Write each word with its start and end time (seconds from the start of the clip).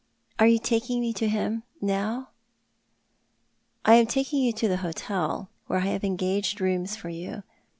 Are 0.39 0.47
you 0.47 0.57
taking 0.57 1.03
mc 1.03 1.13
to 1.19 1.27
him— 1.29 1.61
now?"" 1.79 2.29
I 3.85 3.93
am 3.97 4.07
taking 4.07 4.41
you 4.41 4.51
to 4.51 4.67
the 4.67 4.77
hotel, 4.77 5.51
where 5.67 5.77
I 5.81 5.85
have 5.93 6.03
engaged 6.03 6.59
rooms 6.59 6.95
for 6.95 7.09
you. 7.09 7.43